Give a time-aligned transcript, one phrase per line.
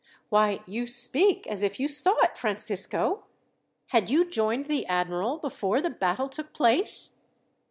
[0.29, 3.25] "Why, you speak as if you saw it, Francisco!
[3.89, 7.19] Had you joined the admiral before the battle took place?"